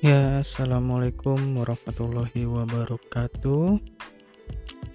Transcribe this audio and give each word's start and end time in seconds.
Ya, 0.00 0.40
assalamualaikum 0.40 1.60
warahmatullahi 1.60 2.48
wabarakatuh. 2.48 3.76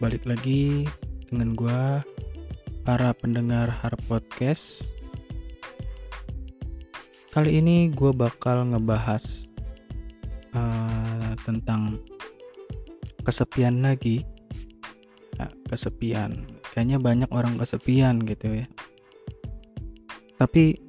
Balik 0.02 0.25
lagi 0.25 0.89
dengan 1.29 1.54
gua, 1.54 2.02
para 2.81 3.13
pendengar 3.13 3.70
Harp 3.70 4.02
Podcast. 4.10 4.97
Kali 7.30 7.62
ini 7.62 7.94
gua 7.94 8.18
bakal 8.18 8.66
ngebahas 8.66 9.45
uh, 10.57 11.38
tentang 11.45 12.02
kesepian 13.22 13.85
lagi. 13.85 14.26
Ya, 15.38 15.53
kesepian. 15.70 16.49
Kayaknya 16.73 16.98
banyak 16.98 17.30
orang 17.30 17.62
kesepian 17.62 18.26
gitu 18.26 18.58
ya. 18.58 18.66
Tapi 20.41 20.81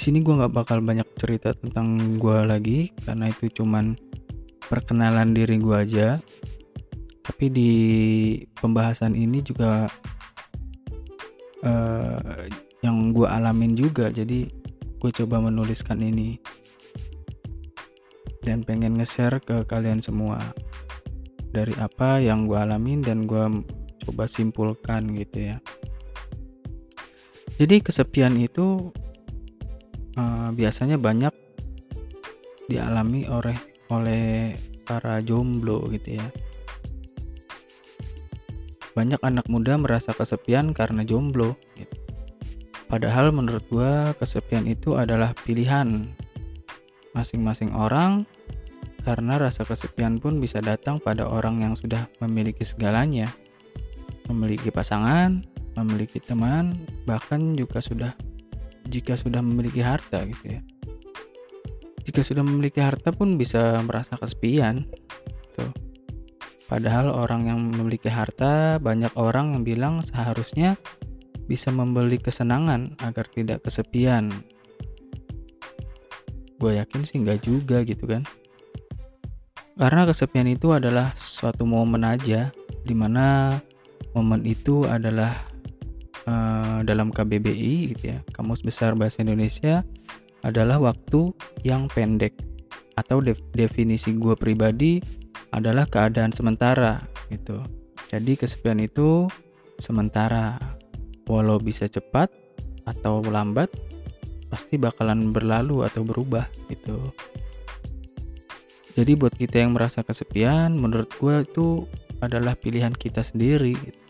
di 0.00 0.08
sini 0.08 0.24
gue 0.24 0.32
nggak 0.32 0.56
bakal 0.56 0.80
banyak 0.80 1.04
cerita 1.20 1.52
tentang 1.52 2.16
gue 2.16 2.38
lagi 2.48 2.88
karena 3.04 3.28
itu 3.28 3.52
cuman 3.52 4.00
perkenalan 4.64 5.36
diri 5.36 5.60
gue 5.60 5.76
aja. 5.76 6.16
Tapi 7.20 7.52
di 7.52 7.72
pembahasan 8.56 9.12
ini 9.12 9.44
juga 9.44 9.84
uh, 11.68 12.48
yang 12.80 13.12
gue 13.12 13.28
alamin 13.28 13.76
juga 13.76 14.08
jadi 14.08 14.48
gue 15.04 15.10
coba 15.20 15.36
menuliskan 15.44 16.00
ini. 16.00 16.40
Dan 18.40 18.64
pengen 18.64 18.96
nge-share 18.96 19.36
ke 19.44 19.68
kalian 19.68 20.00
semua 20.00 20.40
dari 21.52 21.76
apa 21.76 22.24
yang 22.24 22.48
gue 22.48 22.56
alamin 22.56 23.04
dan 23.04 23.28
gue 23.28 23.68
coba 24.08 24.24
simpulkan 24.24 25.12
gitu 25.12 25.52
ya. 25.52 25.60
Jadi 27.60 27.84
kesepian 27.84 28.40
itu 28.40 28.96
uh, 30.20 30.48
biasanya 30.52 31.00
banyak 31.00 31.32
dialami 32.68 33.26
oleh 33.26 33.56
oleh 33.90 34.54
para 34.84 35.18
jomblo 35.24 35.88
gitu 35.90 36.20
ya. 36.20 36.26
Banyak 38.94 39.22
anak 39.24 39.46
muda 39.48 39.80
merasa 39.80 40.12
kesepian 40.12 40.76
karena 40.76 41.02
jomblo. 41.02 41.56
Gitu. 41.74 41.96
Padahal 42.90 43.30
menurut 43.30 43.62
gua 43.70 44.12
kesepian 44.18 44.66
itu 44.66 44.98
adalah 44.98 45.30
pilihan 45.46 46.10
masing-masing 47.14 47.74
orang 47.74 48.26
karena 49.02 49.40
rasa 49.40 49.66
kesepian 49.66 50.18
pun 50.18 50.38
bisa 50.38 50.60
datang 50.60 51.00
pada 51.00 51.26
orang 51.26 51.62
yang 51.62 51.74
sudah 51.74 52.06
memiliki 52.22 52.66
segalanya. 52.66 53.30
Memiliki 54.30 54.70
pasangan, 54.70 55.42
memiliki 55.74 56.22
teman, 56.22 56.78
bahkan 57.02 57.58
juga 57.58 57.82
sudah 57.82 58.14
jika 58.90 59.14
sudah 59.14 59.38
memiliki 59.38 59.80
harta 59.80 60.26
gitu 60.26 60.58
ya. 60.58 60.60
Jika 62.02 62.26
sudah 62.26 62.42
memiliki 62.42 62.82
harta 62.82 63.14
pun 63.14 63.38
bisa 63.38 63.78
merasa 63.86 64.18
kesepian 64.18 64.90
tuh 65.54 65.70
padahal 66.66 67.14
orang 67.14 67.46
yang 67.46 67.58
memiliki 67.70 68.10
harta 68.10 68.82
banyak 68.82 69.10
orang 69.14 69.54
yang 69.54 69.62
bilang 69.62 69.94
seharusnya 70.02 70.74
bisa 71.50 71.74
membeli 71.74 72.18
kesenangan 72.18 72.94
agar 73.02 73.26
tidak 73.26 73.66
kesepian. 73.66 74.30
Gue 76.62 76.78
yakin 76.78 77.02
sih 77.02 77.18
nggak 77.22 77.42
juga 77.42 77.82
gitu 77.82 78.06
kan. 78.06 78.22
Karena 79.74 80.06
kesepian 80.06 80.46
itu 80.46 80.70
adalah 80.70 81.10
suatu 81.18 81.66
momen 81.66 82.06
aja 82.06 82.54
di 82.86 82.94
mana 82.94 83.58
momen 84.14 84.46
itu 84.46 84.86
adalah 84.86 85.49
uh, 86.30 86.78
dalam 86.86 87.10
KBBI 87.10 87.96
gitu 87.96 88.14
ya. 88.14 88.18
Kamus 88.30 88.62
Besar 88.62 88.94
Bahasa 88.94 89.26
Indonesia 89.26 89.82
adalah 90.46 90.78
waktu 90.80 91.34
yang 91.66 91.90
pendek 91.90 92.32
atau 92.96 93.20
de 93.20 93.36
definisi 93.52 94.14
gue 94.14 94.38
pribadi 94.38 95.02
adalah 95.50 95.84
keadaan 95.90 96.30
sementara 96.30 97.02
gitu. 97.28 97.58
Jadi 98.08 98.38
kesepian 98.38 98.78
itu 98.78 99.26
sementara. 99.82 100.78
Walau 101.30 101.62
bisa 101.62 101.86
cepat 101.86 102.26
atau 102.90 103.22
lambat 103.22 103.70
pasti 104.50 104.74
bakalan 104.74 105.30
berlalu 105.30 105.86
atau 105.86 106.02
berubah 106.02 106.50
gitu. 106.66 106.98
Jadi 108.98 109.14
buat 109.14 109.30
kita 109.38 109.62
yang 109.62 109.78
merasa 109.78 110.02
kesepian 110.02 110.74
menurut 110.74 111.06
gue 111.22 111.46
itu 111.46 111.86
adalah 112.18 112.58
pilihan 112.58 112.90
kita 112.90 113.22
sendiri 113.22 113.78
gitu 113.78 114.09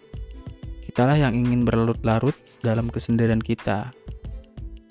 Kitalah 0.90 1.14
yang 1.14 1.38
ingin 1.38 1.62
berlarut-larut 1.62 2.34
dalam 2.66 2.90
kesendirian 2.90 3.38
kita. 3.38 3.94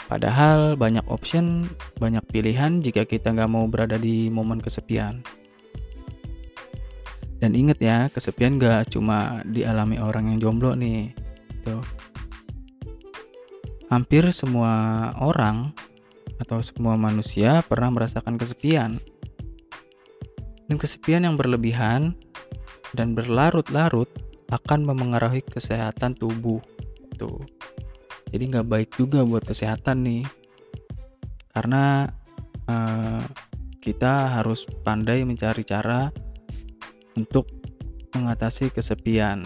Padahal 0.07 0.79
banyak 0.79 1.03
option, 1.11 1.67
banyak 1.99 2.23
pilihan 2.31 2.79
jika 2.79 3.03
kita 3.03 3.35
nggak 3.35 3.51
mau 3.51 3.67
berada 3.67 3.99
di 3.99 4.31
momen 4.31 4.63
kesepian. 4.63 5.19
Dan 7.43 7.51
inget 7.51 7.83
ya, 7.83 8.07
kesepian 8.07 8.55
nggak 8.55 8.95
cuma 8.95 9.43
dialami 9.43 9.99
orang 9.99 10.31
yang 10.31 10.39
jomblo 10.39 10.71
nih. 10.71 11.11
Tuh. 11.67 11.83
Hampir 13.91 14.23
semua 14.31 15.11
orang 15.19 15.75
atau 16.39 16.63
semua 16.63 16.95
manusia 16.95 17.59
pernah 17.67 17.91
merasakan 17.91 18.39
kesepian. 18.39 18.95
Dan 20.63 20.79
kesepian 20.79 21.27
yang 21.27 21.35
berlebihan 21.35 22.15
dan 22.95 23.19
berlarut-larut 23.19 24.07
akan 24.49 24.85
memengaruhi 24.85 25.45
kesehatan 25.45 26.17
tubuh 26.17 26.61
tuh 27.17 27.45
jadi 28.29 28.43
nggak 28.45 28.67
baik 28.69 28.89
juga 28.93 29.25
buat 29.25 29.41
kesehatan 29.41 30.05
nih. 30.05 30.23
Karena 31.49 32.05
uh, 32.69 33.25
kita 33.81 34.39
harus 34.39 34.69
pandai 34.85 35.25
mencari 35.25 35.65
cara 35.65 36.13
untuk 37.17 37.49
mengatasi 38.13 38.69
kesepian 38.69 39.45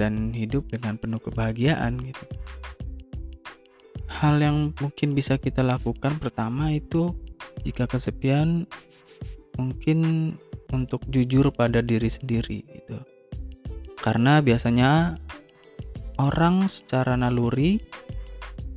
dan 0.00 0.32
hidup 0.32 0.66
dengan 0.72 0.96
penuh 0.96 1.20
kebahagiaan 1.20 2.00
gitu. 2.00 2.24
Hal 4.08 4.40
yang 4.40 4.72
mungkin 4.80 5.12
bisa 5.12 5.36
kita 5.36 5.60
lakukan 5.60 6.16
pertama 6.16 6.72
itu 6.72 7.12
jika 7.62 7.84
kesepian 7.84 8.64
mungkin 9.60 10.32
untuk 10.72 11.04
jujur 11.12 11.52
pada 11.54 11.84
diri 11.84 12.10
sendiri 12.10 12.66
gitu 12.66 13.13
karena 14.04 14.44
biasanya 14.44 15.16
orang 16.20 16.68
secara 16.68 17.16
naluri 17.16 17.80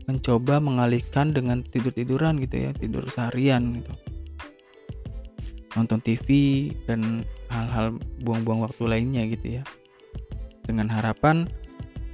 mencoba 0.08 0.64
mengalihkan 0.64 1.36
dengan 1.36 1.68
tidur-tiduran 1.68 2.40
gitu 2.40 2.56
ya, 2.64 2.72
tidur 2.72 3.04
seharian 3.12 3.76
gitu. 3.76 3.92
Nonton 5.76 6.00
TV 6.00 6.28
dan 6.88 7.28
hal-hal 7.52 8.00
buang-buang 8.24 8.64
waktu 8.64 8.88
lainnya 8.88 9.28
gitu 9.28 9.60
ya. 9.60 9.64
Dengan 10.64 10.88
harapan 10.88 11.44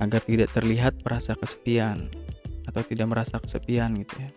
agar 0.01 0.25
tidak 0.25 0.49
terlihat 0.57 0.97
merasa 1.05 1.37
kesepian 1.37 2.09
atau 2.65 2.81
tidak 2.81 3.13
merasa 3.13 3.37
kesepian 3.37 3.93
gitu 4.01 4.25
ya. 4.25 4.29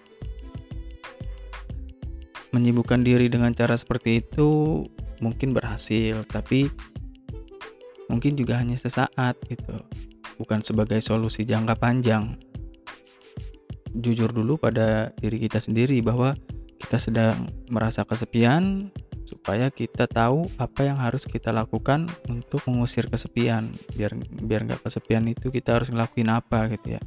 Menyibukkan 2.52 3.00
diri 3.00 3.32
dengan 3.32 3.56
cara 3.56 3.72
seperti 3.72 4.20
itu 4.20 4.84
mungkin 5.24 5.56
berhasil, 5.56 6.28
tapi 6.28 6.68
mungkin 8.10 8.38
juga 8.38 8.58
hanya 8.58 8.78
sesaat 8.78 9.38
gitu. 9.50 9.74
Bukan 10.36 10.60
sebagai 10.62 11.00
solusi 11.00 11.42
jangka 11.46 11.78
panjang. 11.78 12.36
Jujur 13.96 14.28
dulu 14.30 14.60
pada 14.60 15.10
diri 15.16 15.40
kita 15.40 15.58
sendiri 15.62 15.98
bahwa 16.04 16.36
kita 16.76 17.00
sedang 17.00 17.48
merasa 17.72 18.04
kesepian 18.04 18.92
supaya 19.26 19.72
kita 19.72 20.06
tahu 20.06 20.46
apa 20.60 20.86
yang 20.86 21.00
harus 21.00 21.26
kita 21.26 21.50
lakukan 21.50 22.06
untuk 22.28 22.62
mengusir 22.68 23.08
kesepian. 23.10 23.72
Biar 23.96 24.14
biar 24.44 24.68
nggak 24.68 24.84
kesepian 24.84 25.26
itu 25.26 25.48
kita 25.48 25.80
harus 25.80 25.88
ngelakuin 25.90 26.30
apa 26.30 26.70
gitu 26.76 27.00
ya. 27.00 27.02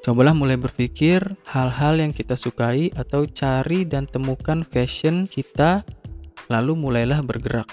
Cobalah 0.00 0.32
mulai 0.32 0.56
berpikir 0.56 1.20
hal-hal 1.44 2.00
yang 2.00 2.16
kita 2.16 2.32
sukai 2.32 2.88
atau 2.96 3.28
cari 3.28 3.84
dan 3.84 4.08
temukan 4.08 4.64
fashion 4.64 5.28
kita 5.28 5.84
lalu 6.48 6.72
mulailah 6.72 7.20
bergerak 7.20 7.68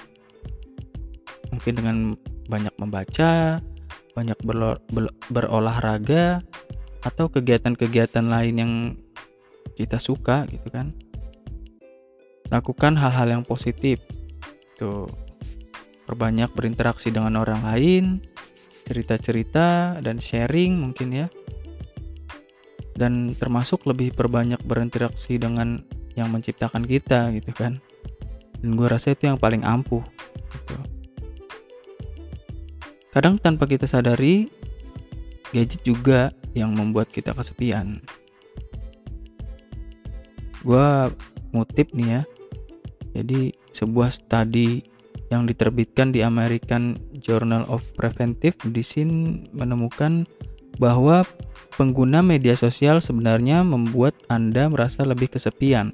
mungkin 1.58 1.74
dengan 1.74 1.98
banyak 2.46 2.78
membaca, 2.78 3.58
banyak 4.14 4.38
ber, 4.46 4.78
ber, 4.94 5.10
berolahraga 5.34 6.46
atau 7.02 7.26
kegiatan-kegiatan 7.34 8.26
lain 8.30 8.56
yang 8.62 8.74
kita 9.74 9.98
suka 9.98 10.46
gitu 10.54 10.70
kan. 10.70 10.94
Lakukan 12.54 12.94
hal-hal 12.94 13.42
yang 13.42 13.44
positif. 13.44 14.02
Tuh. 14.78 15.10
Perbanyak 16.08 16.56
berinteraksi 16.56 17.12
dengan 17.12 17.42
orang 17.44 17.68
lain, 17.68 18.24
cerita-cerita 18.88 20.00
dan 20.00 20.24
sharing 20.24 20.78
mungkin 20.78 21.10
ya. 21.12 21.28
Dan 22.96 23.36
termasuk 23.36 23.84
lebih 23.84 24.16
perbanyak 24.16 24.64
berinteraksi 24.64 25.36
dengan 25.36 25.84
yang 26.16 26.32
menciptakan 26.32 26.88
kita 26.88 27.34
gitu 27.36 27.52
kan. 27.52 27.78
Dan 28.58 28.74
gue 28.74 28.88
rasa 28.88 29.14
itu 29.14 29.30
yang 29.30 29.38
paling 29.38 29.62
ampuh 29.68 30.02
gitu. 30.56 30.97
Kadang 33.18 33.42
tanpa 33.42 33.66
kita 33.66 33.90
sadari, 33.90 34.46
gadget 35.50 35.82
juga 35.82 36.30
yang 36.54 36.78
membuat 36.78 37.10
kita 37.10 37.34
kesepian. 37.34 37.98
gue 40.62 40.88
ngutip 41.56 41.96
nih 41.98 42.20
ya 42.20 42.22
jadi 43.18 43.56
sebuah 43.72 44.14
studi 44.14 44.86
yang 45.34 45.50
diterbitkan 45.50 46.14
di 46.14 46.22
American 46.22 47.02
Journal 47.18 47.66
of 47.72 47.82
Preventive 47.98 48.54
Medicine 48.68 49.48
menemukan 49.50 50.30
bahwa 50.78 51.26
pengguna 51.74 52.22
media 52.22 52.54
sosial 52.54 53.02
sebenarnya 53.02 53.66
membuat 53.66 54.14
Anda 54.30 54.70
merasa 54.70 55.02
lebih 55.02 55.34
kesepian. 55.34 55.90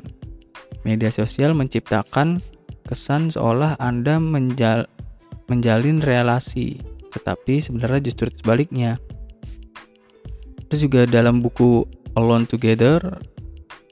Media 0.83 1.07
sosial 1.07 1.55
menciptakan 1.55 2.43
kesan 2.83 3.31
seolah 3.31 3.79
Anda 3.79 4.19
menjal 4.19 4.91
menjalin 5.47 6.03
relasi, 6.03 6.92
tetapi 7.13 7.61
sebenarnya 7.61 8.09
justru 8.09 8.33
sebaliknya. 8.33 8.97
Terus 10.67 10.81
juga 10.89 11.05
dalam 11.05 11.45
buku 11.45 11.85
Alone 12.17 12.49
Together, 12.49 13.21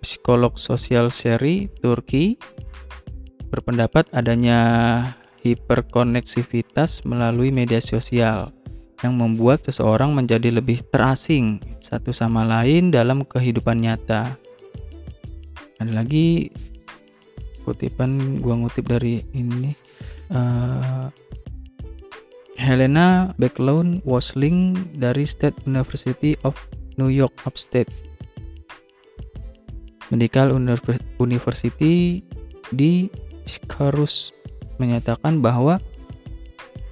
psikolog 0.01 0.57
sosial 0.57 1.13
seri 1.13 1.69
Turki 1.81 2.41
berpendapat 3.53 4.09
adanya 4.17 4.59
hiperkoneksivitas 5.45 7.05
melalui 7.05 7.53
media 7.53 7.81
sosial 7.81 8.49
yang 9.01 9.17
membuat 9.17 9.65
seseorang 9.65 10.13
menjadi 10.13 10.53
lebih 10.53 10.85
terasing 10.93 11.57
satu 11.81 12.13
sama 12.13 12.45
lain 12.45 12.93
dalam 12.93 13.25
kehidupan 13.25 13.81
nyata. 13.81 14.29
Ada 15.81 16.05
lagi 16.05 16.53
kutipan 17.65 18.41
gua 18.41 18.61
ngutip 18.61 18.85
dari 18.89 19.25
ini 19.33 19.73
uh, 20.29 21.09
Helena 22.61 23.33
Backlund 23.41 24.05
Wasling 24.05 24.77
dari 24.93 25.25
State 25.25 25.65
University 25.65 26.37
of 26.45 26.53
New 27.01 27.09
York 27.09 27.33
Upstate 27.49 27.89
Medical 30.13 30.53
University 31.17 32.21
di 32.69 33.09
Scarus 33.49 34.29
menyatakan 34.77 35.41
bahwa 35.41 35.81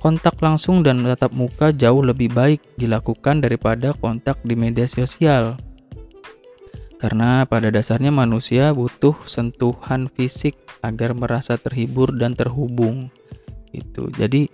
kontak 0.01 0.39
langsung 0.39 0.81
dan 0.81 1.03
tatap 1.03 1.35
muka 1.35 1.69
jauh 1.75 2.01
lebih 2.01 2.31
baik 2.31 2.63
dilakukan 2.79 3.43
daripada 3.43 3.91
kontak 3.99 4.39
di 4.47 4.55
media 4.55 4.87
sosial. 4.87 5.59
Karena 6.99 7.47
pada 7.47 7.71
dasarnya 7.71 8.11
manusia 8.11 8.75
butuh 8.75 9.15
sentuhan 9.23 10.11
fisik 10.11 10.55
agar 10.83 11.15
merasa 11.15 11.55
terhibur 11.55 12.11
dan 12.15 12.35
terhubung. 12.35 13.07
Itu. 13.71 14.11
Jadi 14.15 14.51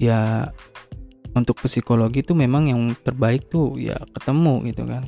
ya 0.00 0.48
untuk 1.36 1.60
psikologi 1.62 2.24
itu 2.24 2.32
memang 2.32 2.72
yang 2.72 2.80
terbaik 3.04 3.52
tuh 3.52 3.76
ya 3.76 4.00
ketemu 4.16 4.72
gitu 4.72 4.88
kan. 4.88 5.04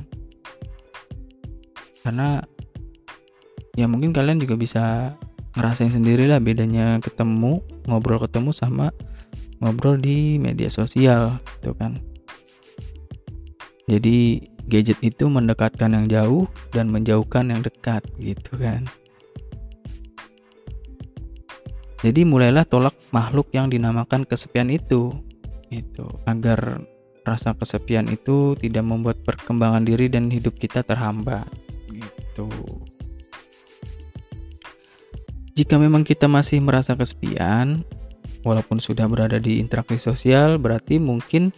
Karena 2.05 2.45
ya 3.73 3.89
mungkin 3.89 4.13
kalian 4.13 4.37
juga 4.37 4.53
bisa 4.53 5.17
ngerasain 5.57 5.93
sendiri 5.93 6.25
lah 6.29 6.41
bedanya 6.41 6.97
ketemu 7.01 7.61
ngobrol 7.85 8.21
ketemu 8.21 8.49
sama 8.53 8.89
ngobrol 9.61 9.97
di 10.01 10.41
media 10.41 10.69
sosial 10.69 11.37
gitu 11.57 11.77
kan 11.77 12.01
jadi 13.85 14.41
gadget 14.65 14.97
itu 15.05 15.29
mendekatkan 15.29 15.93
yang 15.93 16.05
jauh 16.09 16.45
dan 16.73 16.89
menjauhkan 16.89 17.53
yang 17.53 17.61
dekat 17.61 18.01
gitu 18.17 18.57
kan 18.57 18.85
jadi 22.03 22.27
mulailah 22.27 22.67
tolak 22.67 22.93
makhluk 23.15 23.49
yang 23.55 23.71
dinamakan 23.71 24.27
kesepian 24.27 24.67
itu 24.69 25.15
itu 25.71 26.05
agar 26.27 26.83
rasa 27.23 27.55
kesepian 27.55 28.11
itu 28.11 28.53
tidak 28.59 28.83
membuat 28.83 29.17
perkembangan 29.23 29.87
diri 29.87 30.11
dan 30.11 30.27
hidup 30.27 30.59
kita 30.59 30.83
terhambat 30.83 31.47
gitu 31.87 32.51
jika 35.53 35.77
memang 35.77 36.01
kita 36.01 36.25
masih 36.25 36.65
merasa 36.65 36.97
kesepian, 36.97 37.85
walaupun 38.41 38.81
sudah 38.81 39.05
berada 39.05 39.37
di 39.37 39.61
interaksi 39.61 40.01
sosial, 40.01 40.57
berarti 40.57 40.97
mungkin 40.97 41.53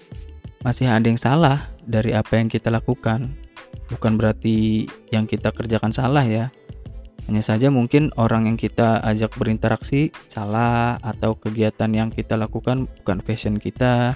masih 0.67 0.91
ada 0.91 1.07
yang 1.07 1.15
salah 1.15 1.71
dari 1.87 2.11
apa 2.11 2.35
yang 2.35 2.51
kita 2.51 2.67
lakukan. 2.67 3.31
Bukan 3.87 4.19
berarti 4.19 4.83
yang 5.15 5.23
kita 5.23 5.55
kerjakan 5.55 5.95
salah 5.95 6.27
ya. 6.27 6.51
Hanya 7.25 7.41
saja 7.41 7.73
mungkin 7.73 8.13
orang 8.21 8.45
yang 8.45 8.57
kita 8.57 9.01
ajak 9.01 9.33
berinteraksi 9.33 10.13
salah 10.29 11.01
atau 11.01 11.33
kegiatan 11.33 11.89
yang 11.89 12.13
kita 12.13 12.37
lakukan 12.37 12.85
bukan 13.01 13.17
fashion 13.25 13.57
kita 13.57 14.13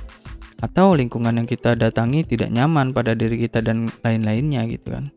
atau 0.61 0.93
lingkungan 0.93 1.41
yang 1.41 1.47
kita 1.49 1.73
datangi 1.73 2.21
tidak 2.27 2.53
nyaman 2.53 2.93
pada 2.93 3.17
diri 3.17 3.41
kita 3.41 3.65
dan 3.65 3.89
lain-lainnya 4.05 4.67
gitu 4.69 4.93
kan. 4.93 5.09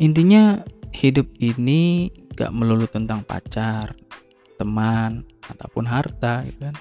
Intinya 0.00 0.64
hidup 0.94 1.28
ini 1.38 2.10
gak 2.34 2.50
melulu 2.50 2.88
tentang 2.90 3.22
pacar, 3.22 3.94
teman, 4.58 5.22
ataupun 5.50 5.84
harta 5.86 6.42
gitu 6.48 6.70
kan. 6.70 6.76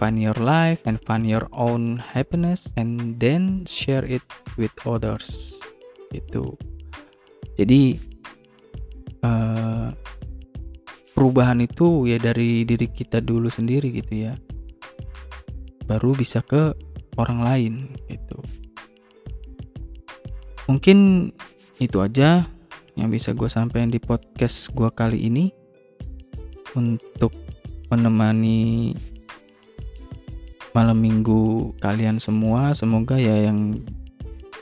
Find 0.00 0.18
your 0.18 0.34
life 0.34 0.82
and 0.82 0.98
find 1.06 1.22
your 1.22 1.46
own 1.54 2.02
happiness 2.02 2.66
and 2.74 3.22
then 3.22 3.62
share 3.70 4.02
it 4.02 4.24
with 4.58 4.74
others. 4.82 5.62
Itu. 6.12 6.54
Jadi 7.58 7.96
uh, 9.24 9.88
perubahan 11.12 11.60
itu 11.64 12.08
ya 12.08 12.16
dari 12.16 12.64
diri 12.64 12.88
kita 12.88 13.20
dulu 13.20 13.48
sendiri 13.48 13.90
gitu 13.92 14.28
ya. 14.28 14.36
Baru 15.88 16.14
bisa 16.16 16.40
ke 16.44 16.72
orang 17.16 17.40
lain 17.44 17.74
gitu. 18.08 18.38
Mungkin 20.70 21.28
itu 21.82 21.98
aja 21.98 22.46
yang 22.94 23.08
bisa 23.10 23.32
gue 23.32 23.48
sampaikan 23.48 23.90
di 23.90 23.98
podcast 23.98 24.70
gue 24.72 24.88
kali 24.92 25.26
ini 25.26 25.50
untuk 26.76 27.32
menemani 27.92 28.92
malam 30.72 30.96
minggu 31.04 31.72
kalian 31.84 32.16
semua 32.16 32.72
semoga 32.72 33.20
ya 33.20 33.48
yang 33.48 33.76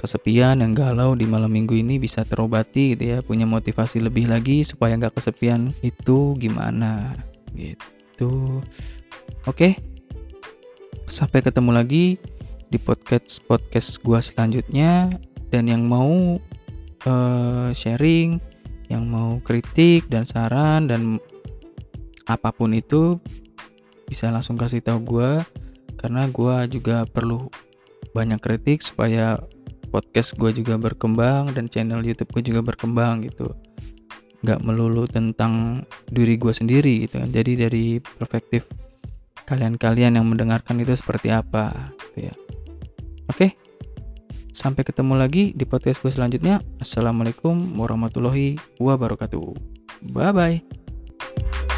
kesepian 0.00 0.64
yang 0.64 0.73
galau 0.73 1.12
di 1.12 1.29
malam 1.29 1.52
minggu 1.52 1.76
ini 1.76 2.00
bisa 2.00 2.25
terobati 2.25 2.97
gitu 2.97 3.05
ya 3.05 3.19
punya 3.20 3.44
motivasi 3.44 4.00
lebih 4.00 4.32
lagi 4.32 4.64
supaya 4.64 4.97
nggak 4.97 5.20
kesepian 5.20 5.70
itu 5.85 6.35
gimana 6.41 7.12
gitu. 7.52 8.64
Oke 9.44 9.76
sampai 11.11 11.43
ketemu 11.43 11.70
lagi 11.75 12.05
di 12.70 12.79
podcast 12.79 13.43
podcast 13.44 13.99
gua 14.00 14.22
selanjutnya. 14.22 15.20
Dan 15.51 15.67
yang 15.67 15.91
mau 15.91 16.39
uh, 17.10 17.69
sharing, 17.74 18.39
yang 18.86 19.10
mau 19.10 19.43
kritik 19.43 20.06
dan 20.06 20.22
saran 20.22 20.86
dan 20.86 21.19
apa 22.31 22.55
pun 22.55 22.70
itu 22.70 23.19
bisa 24.06 24.31
langsung 24.31 24.55
kasih 24.55 24.79
tahu 24.79 25.19
gue 25.19 25.31
karena 25.98 26.31
gue 26.31 26.56
juga 26.79 27.03
perlu 27.10 27.51
banyak 28.15 28.39
kritik 28.39 28.79
supaya 28.82 29.43
podcast 29.91 30.39
gue 30.39 30.55
juga 30.55 30.79
berkembang 30.79 31.53
dan 31.53 31.67
channel 31.67 32.01
YouTube 32.06 32.31
gue 32.39 32.55
juga 32.55 32.63
berkembang 32.63 33.27
gitu 33.27 33.53
nggak 34.41 34.63
melulu 34.65 35.05
tentang 35.05 35.85
diri 36.09 36.41
gue 36.41 36.55
sendiri 36.55 37.05
gitu 37.05 37.20
jadi 37.29 37.69
dari 37.69 38.01
perspektif 38.01 38.65
kalian-kalian 39.44 40.17
yang 40.17 40.25
mendengarkan 40.25 40.81
itu 40.81 40.94
seperti 40.97 41.29
apa 41.35 41.93
gitu 41.99 42.31
ya 42.31 42.35
oke? 43.31 43.70
Sampai 44.51 44.82
ketemu 44.82 45.15
lagi 45.15 45.55
di 45.55 45.63
podcast 45.63 46.03
gue 46.03 46.11
selanjutnya. 46.11 46.59
Assalamualaikum 46.82 47.55
warahmatullahi 47.79 48.59
wabarakatuh. 48.82 49.55
Bye 50.11 50.35
bye. 50.35 51.69